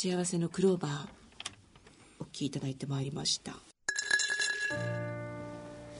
[0.00, 0.92] 幸せのクローバー
[2.20, 3.54] お聴きいただいてまいりました。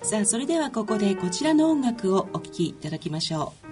[0.03, 3.68] さあそれではここでこちらの音楽をお聴きいただきましょう。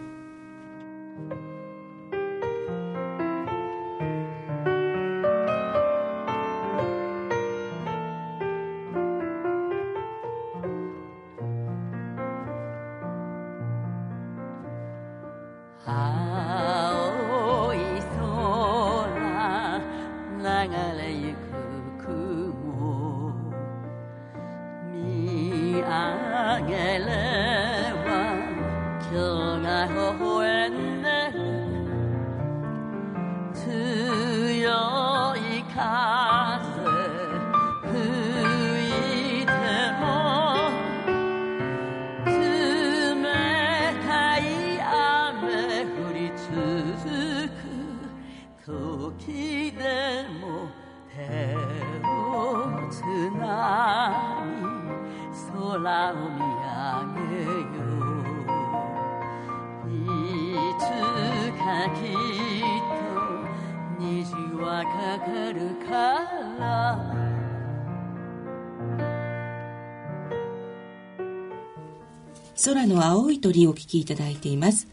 [72.66, 74.88] 空の青い鳥をお聴きいただいています。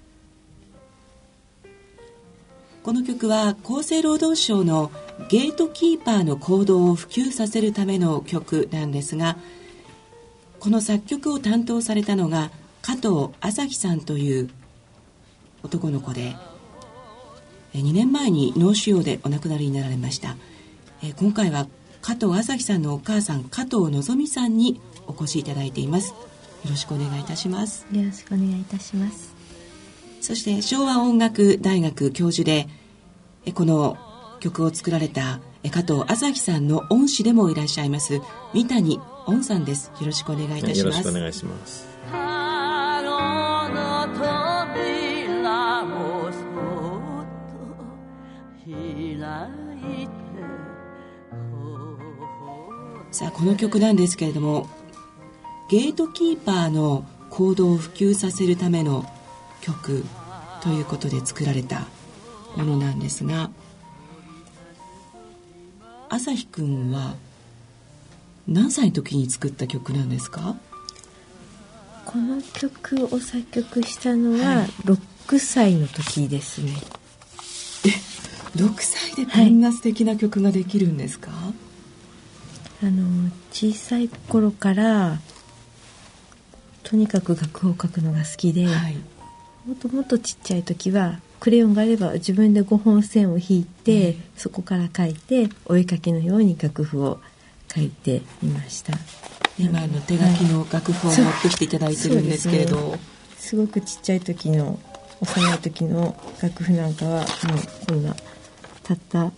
[2.84, 4.92] この曲は厚生労働省の
[5.28, 9.38] ゲートキーパーの行動を普及させるための曲なんですが
[10.60, 12.52] この作曲を担当されたのが
[12.82, 14.50] 加藤朝日さんという
[15.64, 16.36] 男の子で
[17.74, 20.36] 2年前に脳腫瘍でお亡くなりになられました。
[21.16, 21.68] 今回は
[22.02, 26.14] 加藤朝日さんのお母さん加藤のぞみさんにお越しいただいています。
[26.64, 27.86] よろしくお願いいたします。
[27.92, 29.36] よろしくお願いいたします。
[30.22, 32.68] そして昭和音楽大学教授で
[33.54, 33.98] この
[34.40, 38.22] 曲を作られた加藤朝日さんの恩師でもいらっしゃいます
[38.54, 39.92] 三谷恩さんです。
[40.00, 40.80] よろしくお願いいたします。
[40.80, 41.94] よろしくお願いします。
[53.12, 54.68] さあこの曲なんですけれども
[55.70, 59.06] ゲートキーパーの行動を普及させるための
[59.62, 60.06] 曲
[60.62, 61.88] ということで作られた
[62.56, 63.50] ものなんですが
[66.10, 67.16] 朝日くんは
[68.48, 70.56] 何歳の時に作った曲なんですか？
[72.06, 76.82] この曲を作曲したのは6歳の時ですね、はい、
[77.88, 77.90] え
[78.58, 81.54] 6歳でこんな素敵な曲ができるんですか、は
[82.84, 85.18] い、あの小さい頃から
[86.84, 88.96] とにかく楽譜を書くのが好きで、はい、
[89.66, 97.20] もっともっとちっちゃい時はクレヨンがあれば自分で5本線を引いて、うん、そこから書いてお絵かきのように楽譜を
[97.74, 98.94] 書いていました。
[99.60, 103.00] 今の手書きの楽譜を持ってきていただいてるんですけれど、ね、
[103.38, 104.80] すごくちっちゃい時の
[105.22, 107.28] 幼い時の楽譜なんかはもう
[107.88, 108.16] こんな
[108.84, 109.32] たった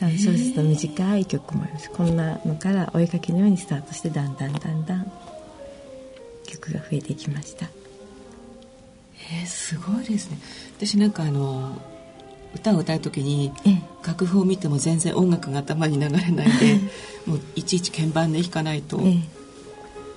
[0.00, 1.90] 3小節の短い曲もあります。
[1.90, 5.12] こんなのからお絵かきのようにスタートしてだんだんだんだん。
[6.46, 7.66] 曲が増えていきました。
[9.30, 10.38] えー、すごいですね。
[10.76, 11.76] 私なんかあの
[12.54, 13.52] 歌を歌う時に
[14.06, 16.80] 楽譜を見ても全然音楽が頭に流れないで
[17.26, 19.00] もういちいち鍵盤で弾かないと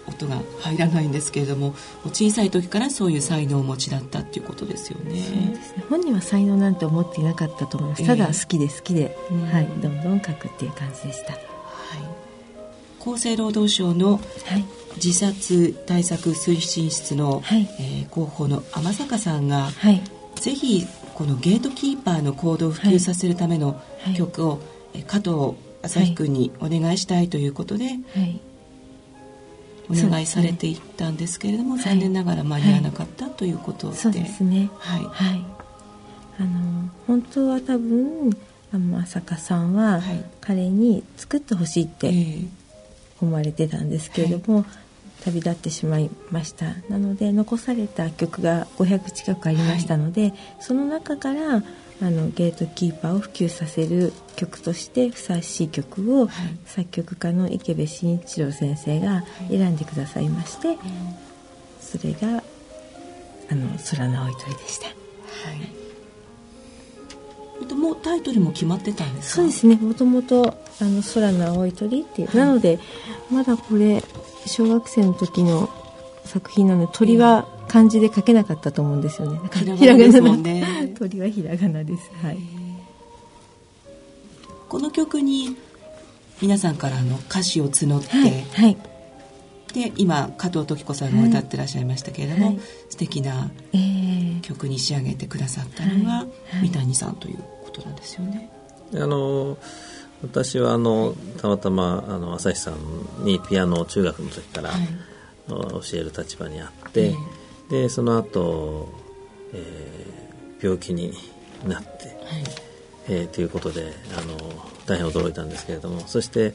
[0.07, 1.75] 音が入らないんですけれども
[2.05, 5.21] 小さい時からそういう才能をお持ちだったっていうことですよね。
[5.21, 5.40] そう
[5.91, 8.07] 本人は才能なんて思っていなかったと思います。
[8.07, 11.33] ただ好きで好きで、えー、はい、どんどん書くっていう感じでした。
[11.33, 11.41] はい、
[13.01, 14.21] 厚生労働省の
[14.95, 20.01] 自殺対策推進室の、はい、えー、広報の天坂さんが、はい、
[20.35, 23.81] ぜひこのゲートキーパーの行動を普及させるための
[24.15, 24.57] 曲を、は
[24.95, 28.39] い、加藤朝日君にお願いしたいということで、はい。
[29.89, 33.97] お願いされていったんですけれども、ね、残念ながら間に合わなかった、ということで。
[33.97, 34.69] そうですね。
[34.77, 35.43] はい、はい、
[36.41, 38.35] あの本当は多分
[38.73, 40.01] あの浅香さんは
[40.39, 42.11] 彼に作ってほしいって
[43.21, 44.65] 思われてたんですけれども、はい、
[45.23, 46.65] 旅立ってしまいました。
[46.89, 60.77] なので残された曲が500近くありましたので、はい、その中からあのゲートキーパーを普及させる曲としてふさわしい曲を、はい、作曲家の池部慎一郎先生が選んでくださいまして、はい、
[61.79, 62.41] それが
[63.51, 64.87] あの空の青い鳥でした。
[64.87, 64.91] は
[65.53, 65.80] い
[67.75, 72.79] もうタイトルも決まってたんですそうですねもともとあの空の青い鳥っていう、はい、なので
[73.31, 74.03] まだこれ
[74.45, 75.69] 小学生の時の
[76.25, 79.39] 作品なので鳥は漢字で書けなかったと思うんですよね。
[79.77, 80.93] ひらがなね。
[80.99, 82.11] 鳥はひらがなです。
[82.21, 82.37] はい。
[84.67, 85.55] この曲に
[86.41, 88.77] 皆さんからの歌詞を募って、はい、はい、
[89.73, 92.59] で今加藤時子さんが歌ってらっしゃいましたけれども、はい、
[92.89, 93.49] 素敵な
[94.41, 96.25] 曲に仕上げてくださったのが
[96.61, 98.49] 三谷さんということなんですよね。
[98.93, 99.57] あの
[100.23, 104.69] 私はあのたまたまあの朝日さんにピアノを中学の時から、
[105.47, 107.15] 教える立場にあって、
[107.69, 108.89] でその後、
[109.53, 111.13] えー、病気に
[111.65, 112.71] なって、はい。
[113.09, 114.37] えー、ということであの
[114.85, 116.53] 大変驚いたんですけれどもそして、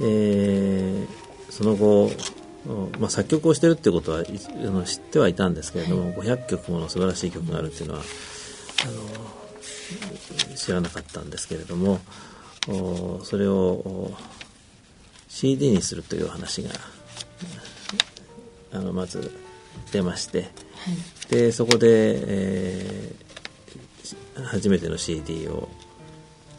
[0.00, 1.06] えー、
[1.50, 2.10] その後、
[2.98, 4.22] まあ、作曲をしてるっていうことはあ
[4.70, 8.86] の知ってはいたんですけれども、はい、500曲もの素晴らしい曲があるっていうのはあ
[10.50, 12.00] の知らなかったんですけれども
[13.22, 14.12] それを
[15.28, 16.70] CD にするという話が
[18.72, 19.32] あのまず
[19.92, 25.68] 出まして、はい、でそこで、えー、初めての CD を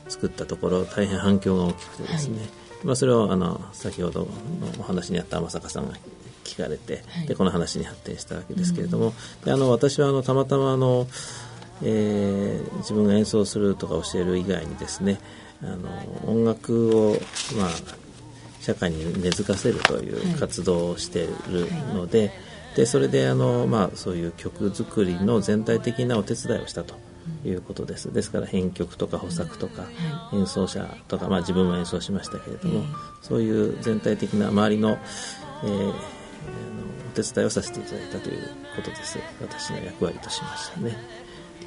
[0.07, 2.47] 作ったところ大変反響が大きくてですね、はい、
[2.83, 4.27] まあ、それをあの先ほどの
[4.79, 5.95] お話にあった天坂さんが
[6.43, 11.07] 聞かれて、はい、でこの話に発展したわけですけれども、うん、であの私はあのたまたまあの、
[11.83, 15.19] えー、自分が演奏するとか教える以外にですね
[15.61, 15.89] あの
[16.25, 17.11] 音楽を、
[17.57, 17.69] まあ、
[18.61, 22.31] 社会に根付かせるという活動をしているのではい、
[22.75, 27.06] でそれであの、まあ、そういう曲作りの全体的なお手伝いをしたと。
[27.45, 28.13] いうことです。
[28.13, 29.83] ですから編曲とか補作とか
[30.33, 32.83] 演奏者とか、まあ、自分も演奏しましたけれども、
[33.21, 34.97] そういう全体的な周りの、
[35.63, 35.93] えー、お
[37.15, 38.41] 手伝いをさせていただいたという
[38.75, 39.19] ことです。
[39.41, 40.97] 私の役割としましたね。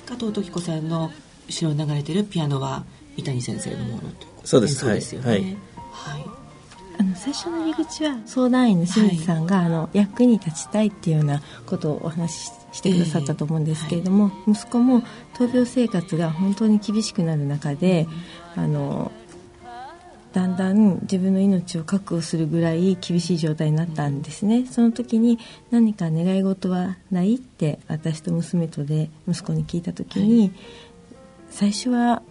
[0.06, 1.10] 加藤時子さんの
[1.48, 2.84] 後ろに流れているピアノは
[3.16, 4.84] 三谷先生のものとそうです。
[4.84, 5.42] ですよね、はい、
[5.90, 6.39] はい
[7.00, 15.00] あの最初の入り口は相談員の清水さんが、はい、あの役に立ちたいっていうようなことをお話ししてくださったと思うんですけれども、えーはい、息子も
[15.32, 18.06] 闘病生活が本当に厳しくなる中で、
[18.55, 19.11] あの
[20.35, 24.67] だんだん自分の命を確保するぐらい厳しい状態になったんですね。
[24.67, 25.38] その時に
[25.70, 30.52] 何か願い事はないって私と娘とで息子に聞いた時に、はい、
[31.49, 32.23] 最初は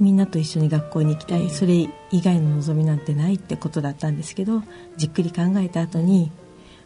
[0.00, 4.62] みんなと一緒に学校に行きたい、それ以外の望みなんてないってことだったんですけど
[4.96, 6.30] じっくり考えた後に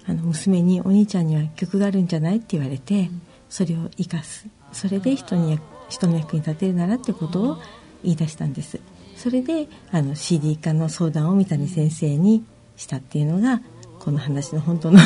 [0.06, 3.10] あの娘に「お兄ちゃんには曲があるんじゃない?」って言われて
[3.48, 4.46] それを生かす。
[4.72, 7.58] それで人に人の役に立てるならってことを
[8.02, 8.80] 言い出したんです。
[9.16, 12.44] それであの CD 化の相談を三谷先生に
[12.76, 13.60] したっていうのが
[14.02, 14.98] この話の本当の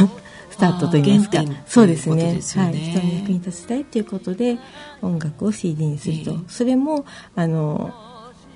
[0.48, 1.44] スタートといいますか。
[1.66, 2.58] そうですね、ね、はい、人
[2.98, 4.58] の役に立ちたいということで
[5.02, 7.04] 音楽を CD にすると、えー、それも
[7.34, 7.92] あの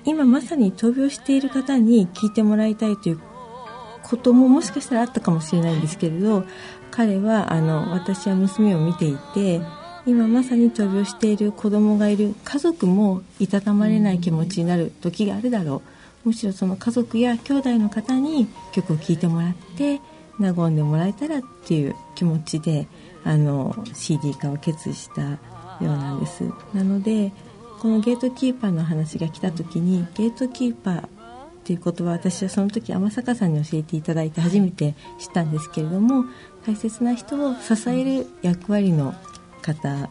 [0.03, 3.19] 今まさに闘病している方に聞いてもらいたいという
[4.01, 6.43] ことももしかしたらあったかもしれないんですけれど
[6.89, 9.61] 彼はあの私は娘を見ていて
[10.07, 12.33] 今まさに闘病している子供がいる。
[12.43, 15.83] 家族もいたたまれない気持ちになる時があるだろ
[16.25, 16.29] う。
[16.29, 20.01] むしろその家族や兄弟の方に曲を聴いてもらって
[20.41, 22.87] 和んでもらえたらっていう気持ちで
[23.23, 25.37] あの CD 化を決意したよ
[25.81, 26.43] うなんです。
[26.73, 27.31] なので
[27.79, 36.25] このゲートキーパーの話が来た時にゲートキーパーっていうことは私はその時天坂さんに教えていただいて初めて知ったんですけれども
[36.65, 39.15] 大切な人を支える役割の
[39.61, 40.09] 方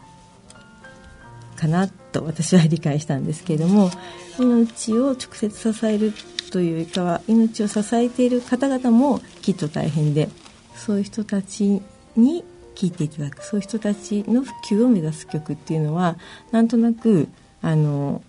[1.55, 3.91] かなと私は理解したんですけれども
[4.39, 6.13] 命を直接支える
[6.51, 10.29] というかは命を支えている方々もきっと大変で
[10.75, 11.81] そういう人たち
[12.15, 12.43] に
[12.75, 16.17] 聴いていただくそういう人たちの普及を目指す曲っていうのは
[16.51, 17.27] なんとなく
[17.61, 18.21] あの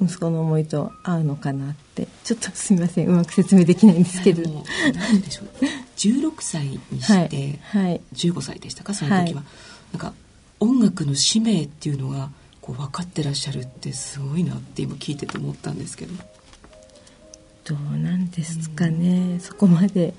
[0.00, 4.42] 息子の思いと合うのかなってちょっとすみませんうまく説明できないんですけど
[4.94, 5.48] 何でしょう
[5.96, 9.46] 16歳にして、はい、15歳でしたかその時は、は
[9.94, 10.14] い、なんか
[10.60, 12.30] 音楽の使命っていうのが
[12.60, 16.14] こう分かってらっしゃるってすごいなって今聞いてて思ったんですけど
[17.64, 20.14] どうなんですかね、そこまで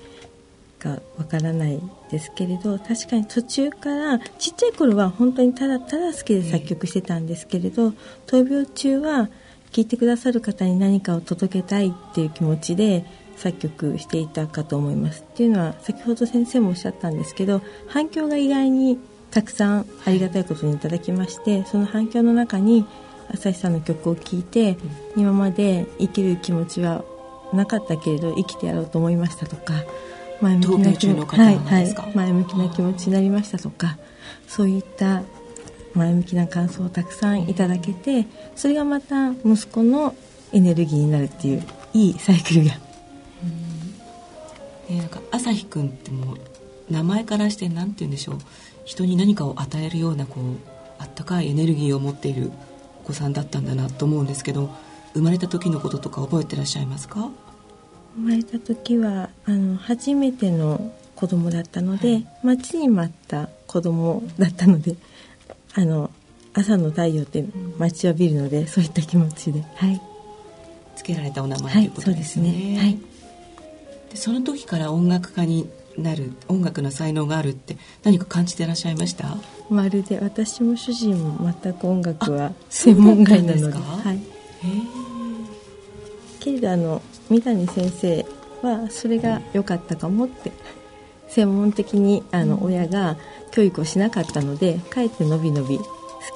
[0.78, 7.92] がわからないですけれど確かに途中からちっちゃい頃は本当にただただ好きで作曲してたんですけれど、
[8.26, 9.28] 闘病中は
[9.72, 13.04] 聴いてくださる方に何かを届けたいっていう気持ちで
[13.36, 15.22] 作曲していたかと思います。
[15.22, 18.98] っていうのは先ほど先生もおっしゃったんですけど反響が意外に
[19.30, 22.86] たくさんありがたいことにいただきましてその反響の中に
[23.32, 24.76] 朝日さんの曲を聴いて
[25.16, 27.04] 今まで生きる気持ちは
[27.54, 29.74] なかったけれど生きてやろうと思いましたとか
[30.40, 33.96] 前向きな気持ち、はいはい、前向きな気持ちになりましたとか
[34.46, 35.22] そういった
[35.94, 40.14] 前向きな感想をたくさんいただけてそれがまた息子の
[40.52, 42.72] エネルギーになるっていういいサイクルが。
[44.90, 44.98] うん。
[44.98, 46.38] なんか朝日くんってもう
[46.90, 48.38] 名前からして何て言うんでしょう。
[48.84, 50.42] 人に何かを与えるようなこう
[50.98, 52.52] あったかいエネルギーを持っている
[53.02, 54.70] お子さんだったんだなと思うんですけど
[55.14, 57.30] 生まれた時のこととか覚えてらっしゃいますか？
[58.16, 64.96] 生まれた時はあの初めての子供だったので、はい、待ちに待った子供だったので
[65.74, 66.10] あの
[66.52, 67.44] 朝の太陽って
[67.78, 69.64] 待ちわびるのでそういった気持ちで。
[69.74, 70.00] はい。
[70.96, 72.78] つけられたお名前ということですね、はい、そうですね。
[72.78, 72.98] はい。
[74.10, 75.68] でその時から音楽家に
[75.98, 79.36] なる音楽の才能があるって何か感じてらっしゃいました？
[79.68, 83.78] まるで私も主人も全く音楽は専門外なので。
[83.78, 85.03] はい
[86.44, 88.26] けれどあの三谷先生
[88.62, 90.52] はそれが良かったかもって
[91.28, 93.16] 専門的にあの親が
[93.50, 95.84] 教育をしなかったのでかえってのびのび好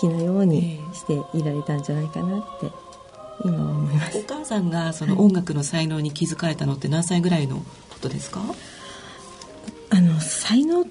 [0.00, 2.70] きなようにしていられたんじゃないかなって
[3.44, 4.18] 今は思います。
[4.18, 7.58] お母さんがその音楽の才能に気づかれたのって何歳ぐらいの
[7.90, 8.40] ことですか、
[9.90, 10.84] あの才能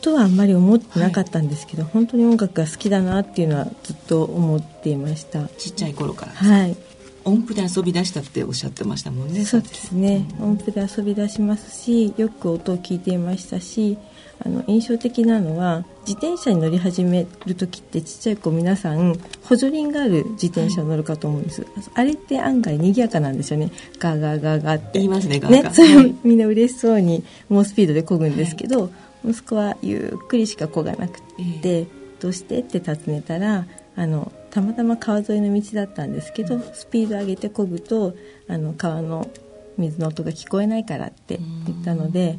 [0.00, 5.46] とはあんまり思ってなかったんですけど、はい、本当に音楽が好きだなっていうのはずっと思っていました。
[5.46, 6.76] ちっちゃい頃からはい
[7.24, 13.98] 音符で遊び出したっておっしゃってましたもんねそうですね、うん、音符で遊び出しますしよく音を聞いていましたし
[14.44, 19.14] あの印象的なのは自転車に乗り始める時ってちっちゃい子皆さん
[19.44, 23.70] 補助輪がある自転車を乗るかと思うんです、はい、あれって案外賑やかなんですよね。
[24.00, 24.90] ガーガーガーガーって。
[24.94, 25.70] 言いますねガーガ。
[25.70, 28.88] ーねそれみんな嬉しそうに猛スピードで漕ぐんですけど、は
[29.24, 31.86] い、息子はゆっくりしか漕がなくて、えー、
[32.18, 32.58] どうして？
[32.58, 38.14] って尋ねたらあのたまたま川沿いの道だったんですけどスピード上げて漕ぐと
[38.48, 39.30] あの川の
[39.78, 42.38] 水の音が聞こえないからって言ったので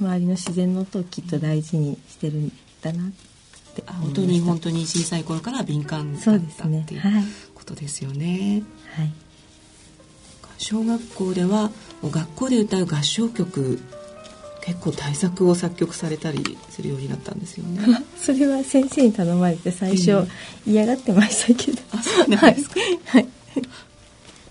[0.00, 3.26] 周りの自然の音をきっと大事にしてるんだなって。
[4.04, 6.38] 音に本当に小さい頃から敏感だったっ
[6.84, 6.98] てい。
[6.98, 7.02] う
[7.54, 8.62] ことですよね。
[8.94, 9.12] はい、
[10.56, 11.70] 小学校では
[12.02, 13.80] 学校で歌う合唱曲
[14.66, 17.80] 結構対策を作曲されたりするようになったんですよね。
[18.18, 20.26] それは先生に頼まれて最初
[20.66, 23.28] 嫌がってましたけど、あそうなんですか、はい、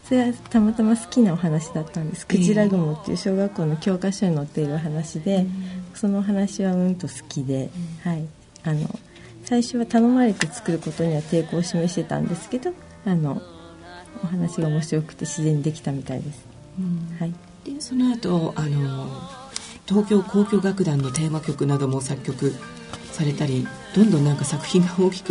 [0.07, 5.45] それはたまたま好きなお話だったんです「クジラ雲」っていう小学校の教科書に載っている話で、
[5.93, 7.69] その話はうんと好きで、
[8.05, 8.24] はい、
[8.63, 8.98] あの
[9.43, 12.72] 最初は頼まれて作ることには抵抗を示してたんですけど
[13.05, 13.41] あの
[14.24, 16.45] お話が面白くて自然にできたみたいです、
[17.19, 17.34] はい、
[17.65, 19.44] でその後あの
[19.87, 22.53] 東京交響楽団のテーマ曲なども作曲
[23.11, 25.29] されたりどんどんなんか作品が大きく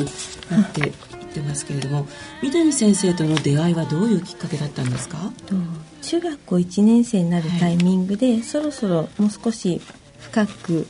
[0.51, 0.93] なっていっ
[1.35, 2.07] てますけれども
[2.43, 5.19] 三谷先生との出会いはどういうきっかけだったんですか
[6.03, 9.81] 中学校1年生になるタイミングで、はい、そろそろもう少し
[10.21, 10.87] 深く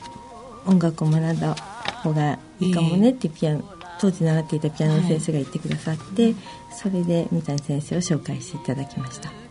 [0.65, 3.63] 音楽を学んだ方がいいかもねってピアノ、
[3.99, 6.35] 当時習っていたピアノの先生が言ってくださって、はい、
[6.71, 9.44] それで三谷先生を紹介していただきました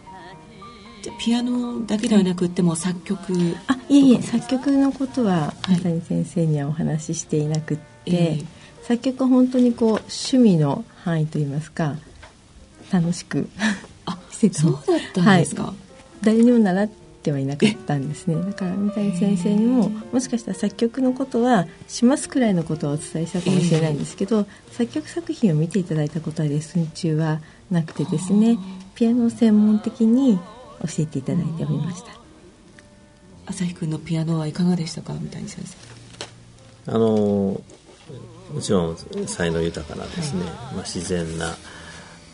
[1.19, 3.33] ピアノだけではなくても作曲
[3.67, 8.29] あいえいえ作曲のことは三谷先生にはお話ししていなくって、はいえ。
[8.41, 11.97] ー作曲は本当にこう趣味の範囲といいますか
[12.93, 13.49] 楽しく
[14.31, 14.83] してたそうだっ
[15.15, 15.75] たんですか、はい、
[16.23, 16.89] 誰にも習っ
[17.23, 18.37] てはいなかったんですね。
[18.37, 28.59] だから三谷先生にももしかしたら作曲のことはしますくらいのことはお伝えしたかもしれないんですけど作曲作品を見ていただいたことはレッスン中はなくてですね
[28.95, 30.39] ピアノを専門的に
[30.87, 32.09] 教えていただいておりました。
[33.47, 35.12] 朝日くんのピアノはいかがでしたか？
[35.14, 35.64] 三谷先
[36.87, 36.93] 生。
[36.93, 37.09] あの
[38.53, 41.57] もちろん才能豊かなですね、まあ、自然な、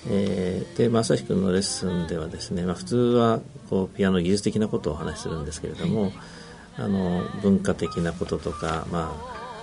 [0.08, 3.40] えー、で正彦君のレッスンではですね、まあ、普通は
[3.70, 6.12] こうピアノ技術的なことをお話しするんですけれども、
[6.76, 9.16] あの文化的なこととか、ま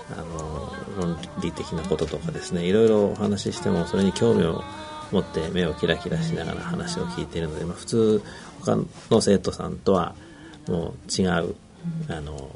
[0.10, 4.64] あ、あの論理的なこととかですねいろいろお話ししてもそれに興味を
[5.12, 8.24] 持って目をキラキラしながら話を聞いているので、まあ、普通
[8.62, 10.16] 他の生徒さんとは
[10.68, 11.56] もう違う
[12.10, 12.50] あの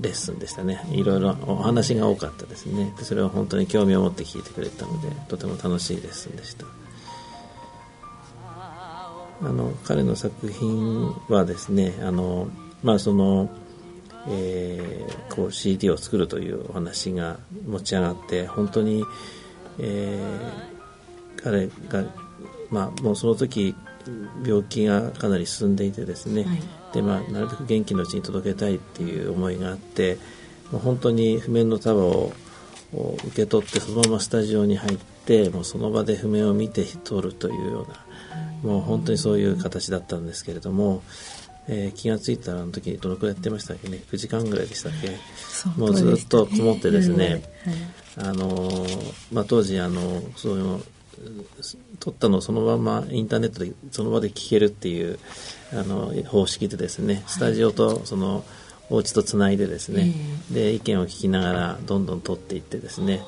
[0.00, 0.84] レッスンでしたね。
[0.90, 2.92] いろいろお話が多かったですね。
[2.98, 6.66] でそれを本当に興味を持って聞いてくれたのでとても楽しいレッスンでした。
[9.42, 12.48] あの彼の作品はですねあの
[12.82, 13.48] まあその
[14.26, 19.04] えー、こう CD を作るというお話が持ち上がって本当に、
[19.78, 20.73] えー、
[21.44, 22.04] 彼が、
[22.70, 23.74] まあ、もうその時
[24.44, 26.62] 病気がかなり進んでいてですね、はい。
[26.94, 30.18] で、まあ、なるべく元気のうちに届けたいっていう思いがあって
[30.72, 32.32] もう本当に譜面の束を
[32.92, 38.04] 受け取ってそのままスタジオに入ってもうその場で譜面を見て撮るというような
[38.62, 41.02] もう本当にそういう形だったんですけれども、
[41.68, 45.10] えー、気が付いたあの時にどのくらいやってましたっけね？9時間ぐらいでしたっけ？
[45.78, 47.42] もうずっとこもってですね、
[48.16, 48.70] あの
[49.32, 50.80] まあ、当時あのそういう
[52.00, 55.18] 撮ったのをそのままインターネットでその場で聴けるっていう
[55.72, 58.44] あの方式でですねスタジオとその
[58.90, 60.12] お家とつないでですね、
[60.50, 63.22] で意見を聞きながらどんどん撮っていってですね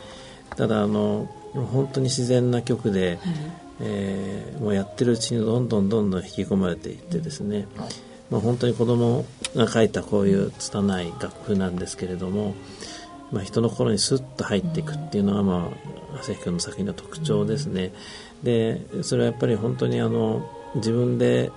[0.55, 3.19] ただあの本当に自然な曲で、
[3.81, 7.67] えー、もうやってるうちにどんどんどんどん引き込まれていってですね、
[8.31, 9.25] まあ、本当に子供
[9.55, 12.55] が書いたこういう拙い楽譜なんですけれども、
[13.33, 15.71] まあ、人の心にスッと入っていくっていうのが、ま
[16.15, 17.93] あ、朝日君の作品の特徴ですね。
[18.43, 21.51] でそれはやっぱり本当にあの自分で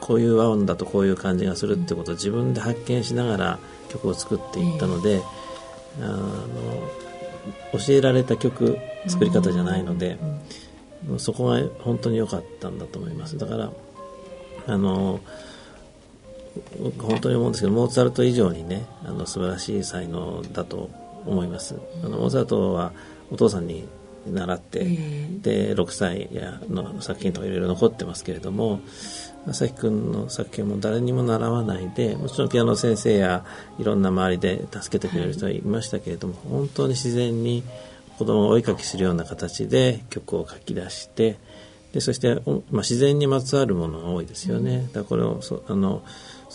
[0.00, 3.58] こういう和音だとこういう感じがするってことを自分で発見しながら
[3.88, 5.22] 曲を作っていったので、
[6.00, 6.38] あの
[7.72, 10.18] 教えられた曲作り方じゃないので、
[11.18, 13.72] そこが本当に良かったんだと思いますだから
[14.66, 15.20] あの
[16.98, 20.90] 本当に思うんですけどモーツァルト以上にねあの素晴らしい才能だと
[21.26, 21.76] 思います。
[22.04, 22.92] あのモーツァルトは
[23.30, 23.86] お父さんに
[24.26, 28.80] 習って、で6歳やの作品とかいろいろ残ってますけれども
[29.46, 33.44] 朝日君の作品も誰にも習わないでもちろんピアノ先生や
[33.78, 37.62] いろんな周りで助けてくれる人はいましたけれども、本当に自然に
[38.18, 41.38] 子供を追いかけするような形で曲を書き出して
[41.92, 44.88] でそして、まあ、自然にまつわるものが多いですよね。
[44.92, 46.02] だからこれをそあの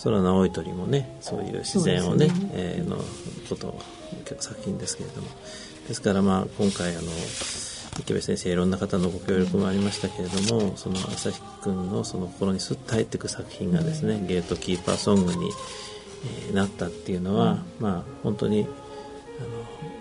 [0.02, 2.98] 空の青い鳥もねそういう自然をねね、えー、の
[3.48, 3.80] ことを
[4.38, 5.28] 作品ですけれども。
[5.88, 7.08] ですからまあ今回あの
[8.00, 15.50] 池部先生いろんな方のご協力もありましたけれどもその朝日くんのその心にすっと入っていく作品がですね、うん、ゲートキーパーソングに、
[16.48, 18.66] えー、なったっていうのは、うん、まあ本当に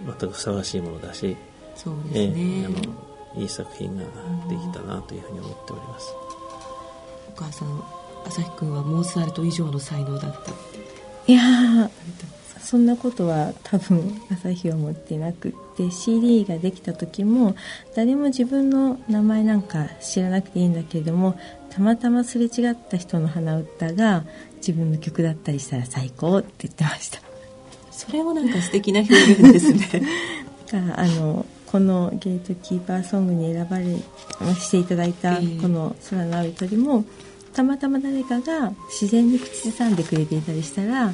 [0.06, 1.36] あの全くふさわしいものだし
[1.76, 4.04] そうですね、えー、あのいい作品が
[4.50, 6.14] できたなというふうに思っております、
[7.30, 7.84] お母さん
[8.26, 10.52] 朝日くんはモーツァルト以上の才能だった
[11.26, 11.90] いや
[12.64, 17.56] そんなことは多分朝日は持ってなくって CD ができた時も
[17.96, 21.38] 誰も自分の名前なんか知らなくていいんだけれども
[21.70, 24.24] たまたますれ違った人の鼻歌が
[24.58, 27.20] 自分の曲だったりしたら最高って言ってました。
[27.92, 30.04] それもなんか素敵な表現ですね。
[30.72, 33.86] だからあのこのゲートキーパーソングに選ばれ
[34.56, 37.04] していただいたこの「空の青い鳥」も
[37.54, 41.14] たまたま誰かが自然に口ずさんでくれていたりしたら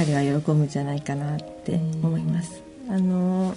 [0.00, 2.62] 彼は喜ぶんじゃないかなって思います。
[2.88, 3.54] あの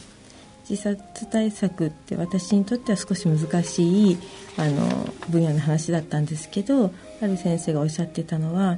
[0.70, 4.18] 自殺対策って私にとっては少し難しい
[4.58, 4.86] あの
[5.30, 8.78] 分野の話だったんですけどある先生がおっしゃってたのは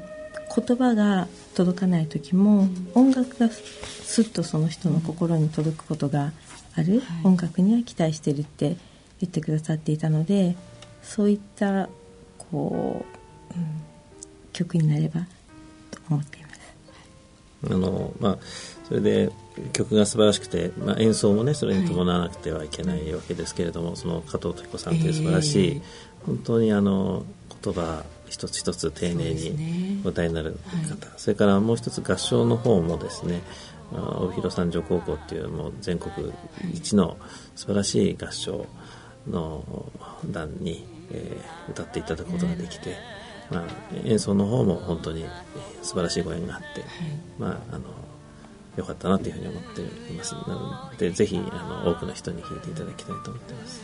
[0.56, 6.34] 言葉が届かない時も音楽がすっとその人の心に届くことが
[6.76, 8.78] ある、はい、音楽には期待してるって
[9.22, 10.56] 言ってくださっていたので
[11.04, 11.90] そういった
[12.52, 13.06] こ
[13.52, 13.66] う、うん、
[14.54, 15.22] 曲になれば
[15.92, 16.45] と思っています。
[17.70, 18.38] あのまあ、
[18.88, 19.32] それで
[19.74, 25.82] 曲が素晴らしくて、まあ、演奏もねそれに伴わなくてはいけないわけですけれども、はい、その加藤時子さんという素晴らしい、えー、
[26.26, 27.26] 本当にあの
[27.64, 30.88] 言葉一つ一つ丁寧にお歌いになる方。
[30.88, 33.42] そ、ねはい、それからもう一つ合唱の方もですね
[33.92, 36.34] 帯広三条高校っていうもう全国
[36.74, 37.18] 一の
[37.56, 38.66] 素晴らしい合唱
[39.28, 39.64] の
[40.26, 42.96] 団に、えー、歌っていただくことができて、
[43.50, 43.64] まあ、
[44.04, 45.26] 演奏の方も本当に
[45.82, 46.84] 素晴らしいご縁があって、
[47.38, 47.86] まああの
[48.76, 50.34] よかったなというふうに思っています。
[50.34, 53.82] なのでぜひあの多くの人に聴いていただきたいと思っています。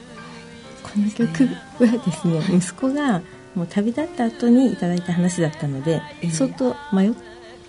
[0.84, 3.22] この曲はですね息子が
[3.56, 7.14] もう旅立った後にいただいた話だったので、えー、相当迷っ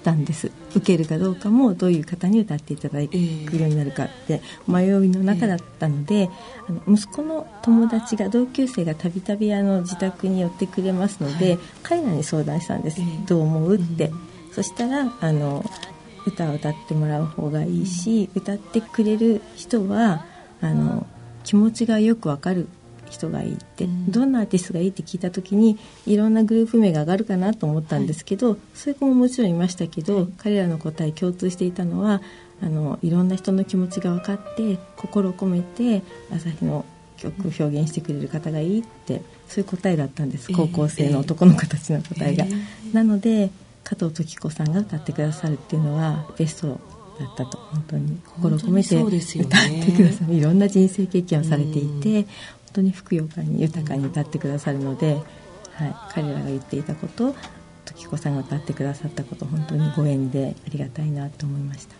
[0.03, 6.31] たんです受けるかどうかもどういう方に歌っていただくようになるかって迷いの中だったので、えー、
[6.87, 15.65] あの息子の友達が同級生がたびたび自宅に寄ってくれますので、はい、彼らに相談したんです、えー、どう思うって、うん、そしたらあの
[16.27, 20.25] 歌を歌ってもらう方がいいし、うん、歌ってくれる人は
[20.61, 21.07] あの
[21.45, 22.69] 気持ちがよくわかる
[23.13, 32.23] 人がいいって、うん、どんなアーティストがいいって聞いた時にいろんなグループ名が上がるかなと思ったんですけど、はい、そういう子ももちろんいましたけど、はい、彼らの答え共通していたのは
[32.63, 36.85] あのいろんな人の気持ちが分かって心を込めて朝日の
[37.17, 42.45] 曲を表現してくれる方がいいってそういう答えだったんです、高校生の男の子たちの答えが。
[42.45, 43.51] えー、なので
[43.85, 46.81] 加藤時子さんが歌ってくださるっていうのはベスト
[47.19, 48.21] だったと本当に。
[48.25, 52.27] 心を込めて歌ってくださる、ね、いろんな人生経験をされていて、
[52.73, 55.21] 当にふくよかに豊かに歌ってくださるので、
[55.75, 57.35] はい、彼らが言っていたこと
[57.85, 61.95] 時子さんが歌ってくださったこと本当にご縁でありがたいなと思いました。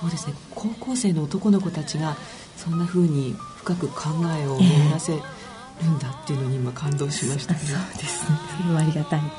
[0.00, 0.34] そうですね。
[0.54, 2.16] 高校生の男の子たちが
[2.56, 3.94] そんなふうに深く考
[4.38, 8.38] えを巡らせるんだっていうのに今感動しました、ね、そうですね。
[8.62, 9.20] それはありがたい。
[9.20, 9.30] はい、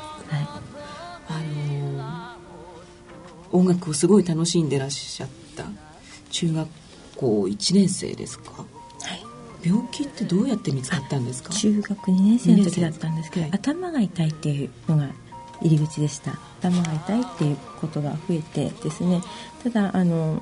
[1.30, 1.42] あ
[3.52, 5.66] の音楽をすごい楽しんでらっしゃった
[6.30, 6.68] 中学
[7.16, 8.66] 校1年生ですか？
[9.64, 11.54] 病気ってどうやって見つかったんですか？
[11.54, 15.10] 中学2年生の時だったんですけど、はい、頭が痛いっていうのが
[15.62, 16.32] 入り口でした。
[16.62, 19.22] 頭が痛いっていうことが増えてですね。
[19.64, 20.42] ただあの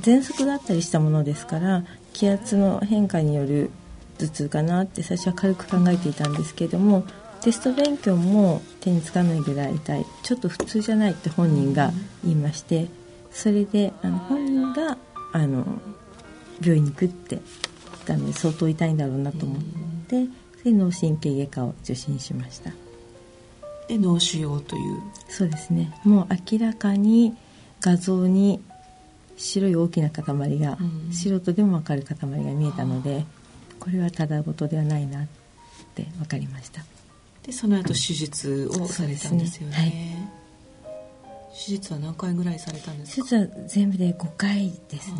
[0.00, 3.70] 喘息だったりしたものですから気圧の変化による
[4.18, 7.06] 頭痛かなって最初は軽く考えていたんですけれども
[7.40, 10.06] テスト勉強も手につかないぐらい痛い。
[10.22, 11.92] ちょっと普通じゃないって本人が
[12.24, 12.88] 言いまして
[13.30, 14.96] それであの本人が
[15.32, 15.66] あの
[16.60, 17.40] 病院に行くって
[18.06, 19.62] 言ったので相当痛いんだろうなと思っ
[20.08, 20.26] て
[20.58, 22.70] それ脳神経外科を受診しました。
[23.88, 25.02] で脳腫瘍という。
[25.28, 25.92] そうですね。
[26.04, 27.36] もう明らかに
[27.80, 28.60] 画像に
[29.36, 30.24] 白い大きな塊
[30.58, 33.24] が、うん、素人でも分かる塊が見えたので
[33.78, 35.26] これはただ事ではないなっ
[35.94, 36.82] て分かりました。
[37.42, 40.28] でその後手術をされたんですよね、ね。
[40.82, 43.28] はい、手術は何回ぐらいされたんですか？
[43.28, 45.18] 手術は全部で5回ですね、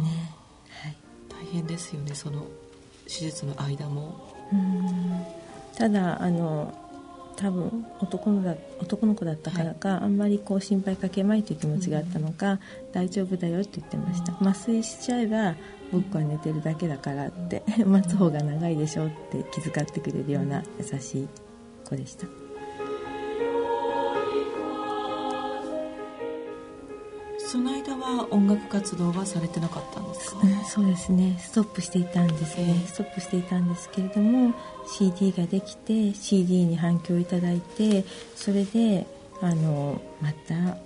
[0.82, 0.96] はい、
[1.28, 2.46] 大変ですよねその
[3.06, 4.14] 手術の間も。
[5.76, 6.72] ただあの
[7.36, 12.60] 多分男のだ男の子だったからか、はい、あんまりこう心配かけまいという気持ちがあったのか、うん、
[12.92, 15.54] 大丈夫だよって言ってました、うん、麻酔しちゃえば
[15.92, 21.28] 僕は寝てるだけだからって待つ方が長いでしょって気遣ってくれるような優しい
[21.84, 22.45] 子でした
[27.46, 31.38] その間は音楽活動はされてなかったんですか、うん、そうですね。
[31.40, 34.52] ストップしていたんですね、ストップしていたんですけれども
[34.88, 38.04] CD ができて CD に反響いただいて
[38.34, 39.06] それで
[39.40, 40.76] あのまた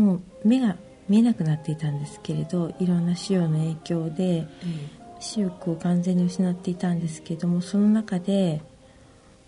[0.00, 0.76] もう目が
[1.08, 4.48] 見えなくなっていたんですけれどいろんな腫瘍の影響で、
[5.20, 8.62] 視力を完全に失っていたんですけれどもその中で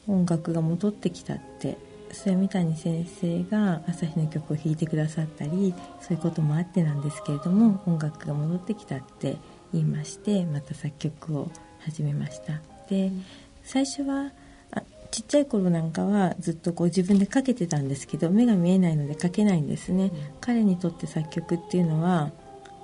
[0.07, 1.79] 音楽が戻ってきたって
[2.13, 9.37] それ三谷先生が朝日の曲を弾いてくださったりそういうこともあってなんですけれども音楽が戻ってきたって
[9.73, 12.61] 言いましてまた作曲を始めました。
[12.89, 13.13] で
[13.63, 14.33] 最初は
[14.73, 22.31] あちっちゃい頃なんかはずっとこう自分でかけてたんですけど目が見えないので書けないんですね、うん、彼にとって作曲っていうのは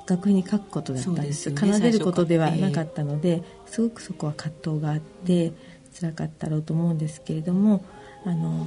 [0.06, 1.50] 楽譜に書くことだったんです。
[1.50, 5.52] です、ね、奏でることではなかったので、すごくそこは葛藤があって、
[5.98, 7.84] 辛かったろうと思うんですけれども
[8.24, 8.66] あの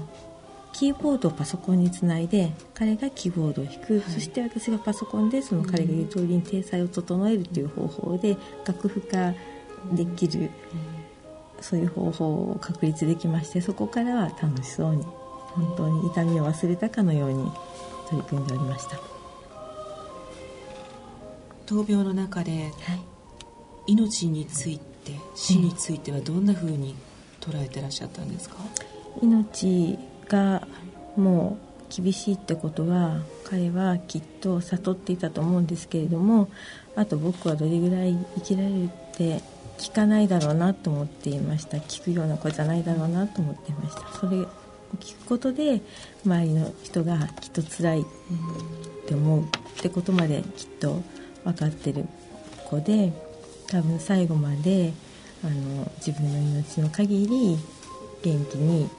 [0.77, 9.33] キーボードをパソコンにつないで彼がキーボードを弾く、はい、そして私がパソコンでその彼が言う通りに体裁を整えるという方法で楽譜化
[9.91, 10.51] できる、
[11.61, 17.51] そういう方法を確立できましてそこからは楽しそうに本当に痛みを忘れたかのように
[18.09, 18.99] 取り組んでおりました。
[21.65, 22.71] 闘病の中で、
[23.87, 26.95] 命について死についてはどんなふうに
[27.41, 28.57] 捉えてらっしゃったんですか？
[29.23, 30.66] 命が
[31.17, 31.57] も
[31.89, 36.49] う厳しいってことは彼はきっと悟っていたと思うんですけれども
[36.95, 39.41] あと僕はどれぐらい生きられるって
[39.77, 41.77] 聞かないだろうなと思っていました。
[41.77, 44.19] 聞くような子じゃないだろうなと思っていました。
[44.19, 44.47] それを
[44.99, 45.81] 聞くことで
[46.25, 48.05] 周りの人がきっと辛いっ
[49.07, 49.45] て思うっ
[49.81, 51.03] てことまできっと
[51.43, 52.05] 分かってる
[52.65, 53.13] 子で
[53.67, 54.93] 多分最後まで
[55.43, 57.57] あの自分の命の限り
[58.23, 58.89] 元気に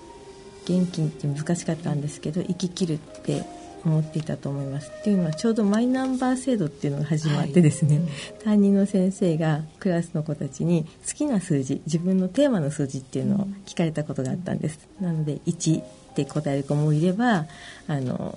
[0.68, 3.42] 元気って難しかったんですけど生ききるって
[3.85, 4.90] 思っていたと思います。
[5.00, 8.07] っていうのはちょうどマイナンバー制度っていうのが始まってですね、はい、
[8.44, 14.81] 担任の先生がクラスの子たちに好きな数字自分のテーマの数字っていうのを聞かれたことがあったんです。
[15.00, 17.46] なので1って答える子もいれば
[17.87, 18.37] あの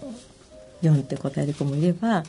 [0.83, 2.23] 4って答える子もいれば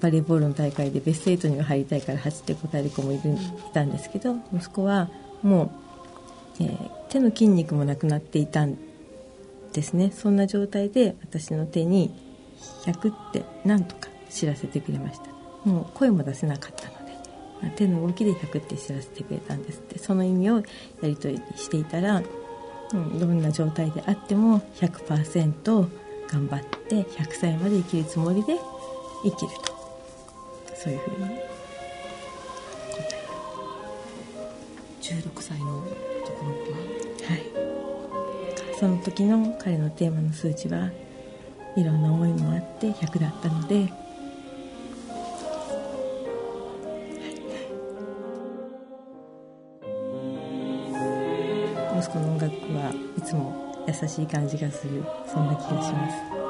[0.00, 3.36] バレーボールの大会でベスト8には入りたいから8って答える子もいるい
[3.72, 5.08] たんですけど息子は
[5.42, 5.72] も
[6.58, 8.91] う、えー、手の筋肉もなくなっていたんです
[9.72, 10.12] ですね。
[10.14, 12.14] そんな状態で私の手に
[12.84, 15.30] 100ってなんとか知らせてくれました。
[15.68, 17.12] もう声も出せなかったので、
[17.62, 19.98] まあ、手の動きで100って知らせてくれたんですって。
[19.98, 20.62] その意味をや
[21.02, 22.22] り取りしていたら、
[22.92, 25.88] うん、どんな状態であっても100%
[26.28, 28.56] 頑張って100歳まで生きるつもりで
[29.24, 29.72] 生きると。
[30.74, 31.52] そういうふうに答え
[35.00, 35.84] 16歳の
[38.82, 40.90] その時の彼のテーマの数値は
[41.76, 43.84] いろんな思いもあって100だったので。
[51.96, 55.04] 息子の音楽はいつも優しい感じがする。
[55.32, 56.41] そんな気がします。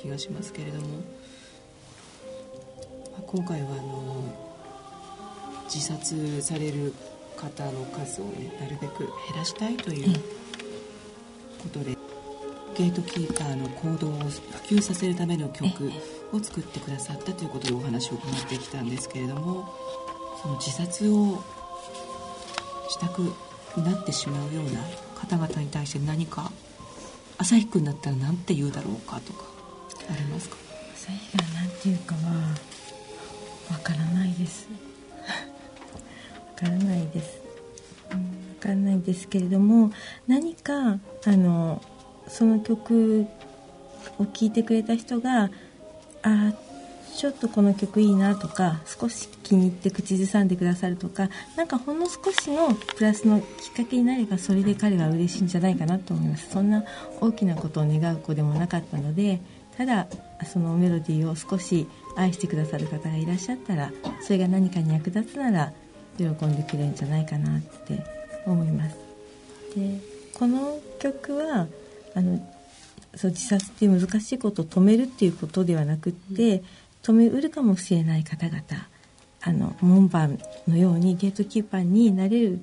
[0.00, 1.02] 気がしますけれども、
[3.26, 4.22] 今回はあの
[5.64, 6.94] 自殺される
[7.36, 10.14] 方の数を、ね、なるべく減らしたいという
[11.62, 11.96] ことで、
[12.76, 15.92] ゲートキーパーの行動を普及させるための曲
[16.32, 19.68] を作ってくださったということでお話を伺ってきたんですけれども
[20.40, 21.42] その自殺を
[22.88, 23.22] したく
[23.76, 24.80] なってしまうような
[25.16, 26.50] 方々に対して何か
[27.36, 29.49] 朝日君だったら何て言うだろうかとか
[30.10, 30.56] ありますか？
[30.94, 32.20] 朝日が何て言うかは
[33.70, 34.68] わからないです。
[36.62, 37.40] わからないです、
[38.12, 38.24] うん、わ
[38.60, 39.92] からないですけれども
[40.26, 41.80] 何かあの
[42.28, 43.26] その曲
[44.18, 45.50] を聴いてくれた人が
[46.22, 46.52] あ
[47.16, 53.46] ちょっとこの曲いいなとか少し気に入って口ずさんでくださるとかなんかほんの少しのプラスのきっ
[53.76, 56.50] かけになればそれで彼は嬉しいんじゃないかなと思います。
[56.50, 56.84] そんな
[57.22, 59.40] 大きなことを願う子でもなかったので
[59.80, 60.06] ただ
[60.44, 63.90] そのメロディーを少し愛してくださる方がいらっしゃったら
[64.20, 65.72] それが何かに役立つなら
[66.18, 68.04] 喜んでくれるんじゃないかなって
[68.44, 68.96] 思います。
[69.74, 69.98] で
[70.38, 71.66] この曲は
[72.14, 72.46] あの
[73.14, 76.62] そう自殺っていう難しいことを止めるっていうことではなくって、
[77.02, 78.62] 止めうるかもしれない方々
[79.40, 80.38] あの門番
[80.68, 82.60] のようにゲートキーパーになれる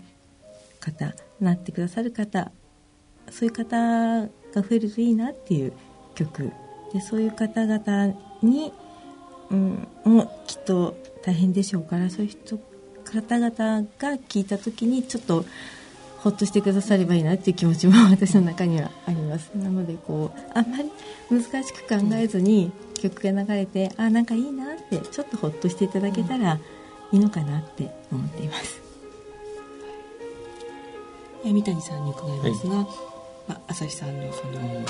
[0.79, 2.51] 方なってくださる方
[3.31, 3.75] そういう方
[4.53, 5.73] が増えるといいなっていう
[6.13, 6.51] 曲
[6.93, 8.71] でそういう方々に、
[9.51, 12.57] うん、もうきっと大変でしょうからそういう人
[13.03, 15.45] 方々が聞いた時にちょっと
[16.19, 19.51] ほっとしてくださればいいなっていう気持ちも 私の中にはあります。
[19.55, 20.91] なのでこうあんまり
[21.29, 22.71] 難しく考えずに
[23.01, 26.59] 曲が流れてあなんかいいなってちょっとほっとしていただけたら
[27.11, 28.81] いいのかなって思っています、
[31.45, 32.85] え三谷さんに伺いますが、はい、
[33.47, 34.83] まあ、朝日さんのその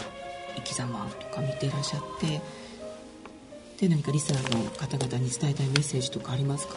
[0.57, 2.41] 生き様とか見ていらっしゃって
[3.79, 6.75] で何かリスナーの方々に伝えたいメッセージとかありますか？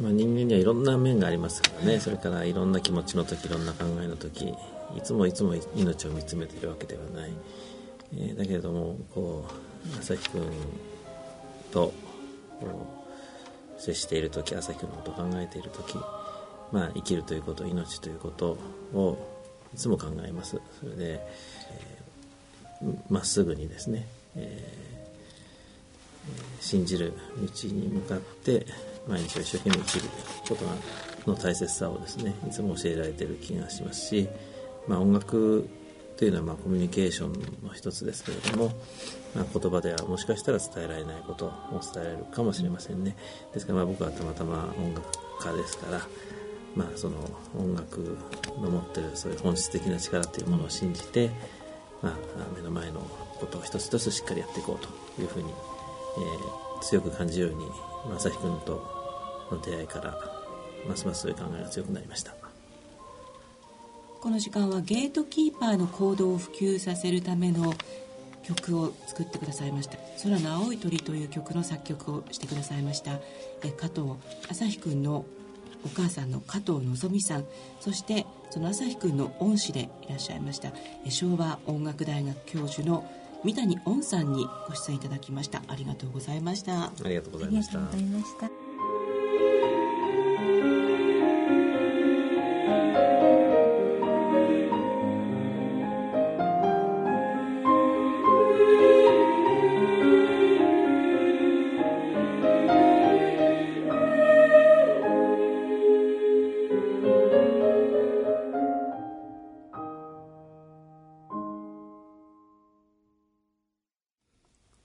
[0.00, 2.00] まあ、人間にはいろんな面がありますからね。
[2.00, 4.54] それからいろんな気持ちの時いろんな考えの時い
[5.02, 7.32] つもいつも命を見つめているわけではない、
[8.14, 10.42] えー、だけれどもこう朝日君
[11.70, 11.92] と
[13.78, 15.96] 接している時朝日君のことを考えている時、
[16.72, 18.58] まあ、生きるということ命ということ
[18.94, 19.31] を
[19.74, 20.60] いつも考えます。
[20.80, 21.26] それで
[23.08, 24.06] ま、えー、っすぐにですね、
[24.36, 28.66] えー、信じる道に向かって
[29.08, 30.10] 毎日を一生懸命生きる
[30.48, 30.56] こ
[31.24, 34.28] との大切さをですねいつも教えられてる気がしますし、
[34.86, 35.68] まあ、音楽
[36.16, 37.32] というのはまあコミュニケーション
[37.66, 38.72] の一つですけれども、
[39.34, 43.16] まあ、言葉ではもしかしたら伝えられないことも伝えられるかもしれませんね。
[43.52, 45.08] ですからまあ僕はたまたま音楽
[45.40, 46.00] 家ですから、
[46.74, 47.16] まあ、その
[47.58, 48.16] 音楽
[48.60, 51.30] の持ってるそういう本質的な力というものを信じて、
[52.00, 52.16] まあ、
[52.56, 53.00] 目の前の
[53.38, 57.66] ことを一つ一つしっかりやっていこうというふうに、えー、強く感じるように
[58.18, 60.18] 正輝君との出会いから
[60.88, 62.34] ますますそういう考えが強くなりました。
[64.22, 67.74] この時間はゲートキーパーの行動を普及させるための
[68.44, 73.18] 曲を作ってくださいました「空の青い鳥」という曲の作曲をしてくださいました
[73.64, 74.12] え加藤
[74.48, 75.24] 朝日くんの
[75.84, 77.44] お母さんの加藤希さん
[77.80, 80.72] そしてその朝日くんの恩師でいらっしゃいました
[81.08, 83.04] 昭和音楽大学教授の
[83.44, 85.62] 三谷恩さんにご出演いただきました。
[85.66, 86.84] ありがとうございました。
[86.84, 88.61] ありがとうございました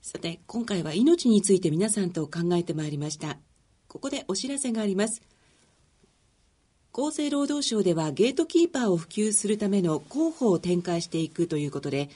[0.00, 3.38] さて、今回は命について皆さんと考えてまいりました。
[3.88, 5.22] ここでお知らせがあります。
[6.92, 12.08] 厚生労働省ではゲートキーパーを普及するための広報を展開していくということで、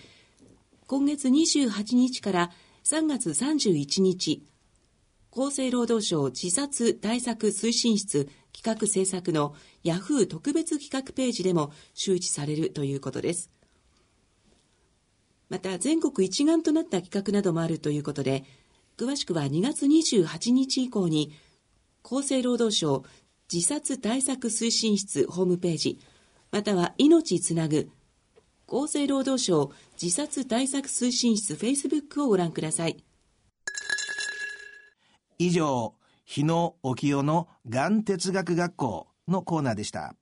[0.87, 2.51] 今月28日から
[2.85, 4.43] 3月31日、
[5.31, 13.51] 厚生労働省自殺対策推進室企画制作のヤフー特別企画ページでも周知されるということです。
[15.53, 18.43] また全国一丸となった企画などもあるということで
[18.97, 21.35] 詳しくは2月28日以降に
[22.03, 23.05] 厚生労働省
[23.53, 26.01] 自殺対策推進室ホームページ
[26.53, 27.91] または命つなぐ
[28.67, 33.05] 厚生労働省自殺対策推進室フェイスブックをご覧ください。
[35.39, 35.93] 以上
[36.25, 40.15] 日野沖代のがん哲学学校のコーナーでした。